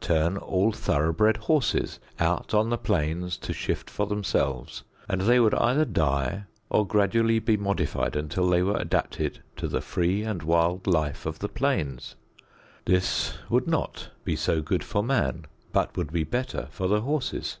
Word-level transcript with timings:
Turn 0.00 0.38
all 0.38 0.72
thoroughbred 0.72 1.36
horses 1.36 2.00
out 2.18 2.54
on 2.54 2.70
the 2.70 2.78
plains 2.78 3.36
to 3.36 3.52
shift 3.52 3.90
for 3.90 4.06
themselves, 4.06 4.82
and 5.10 5.20
they 5.20 5.38
would 5.38 5.52
either 5.56 5.84
die 5.84 6.44
or 6.70 6.86
gradually 6.86 7.38
be 7.38 7.58
modified 7.58 8.16
until 8.16 8.48
they 8.48 8.62
were 8.62 8.78
adapted 8.78 9.42
to 9.58 9.68
the 9.68 9.82
free 9.82 10.22
and 10.22 10.42
wild 10.42 10.86
life 10.86 11.26
of 11.26 11.40
the 11.40 11.50
plains. 11.50 12.16
This 12.86 13.34
would 13.50 13.66
not 13.66 14.08
be 14.24 14.36
so 14.36 14.62
good 14.62 14.82
for 14.84 15.02
man, 15.02 15.44
but 15.70 15.94
would 15.98 16.10
be 16.14 16.24
better 16.24 16.68
for 16.70 16.88
the 16.88 17.02
horses. 17.02 17.58